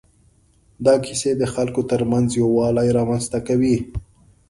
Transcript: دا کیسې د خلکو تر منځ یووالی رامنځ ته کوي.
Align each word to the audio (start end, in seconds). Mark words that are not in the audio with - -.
دا 0.85 0.93
کیسې 1.05 1.31
د 1.37 1.43
خلکو 1.53 1.81
تر 1.91 2.01
منځ 2.11 2.27
یووالی 2.41 2.89
رامنځ 2.97 3.23
ته 3.31 3.39
کوي. 3.47 3.77